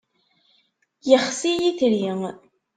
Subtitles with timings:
[1.09, 2.01] Yexsi yitri.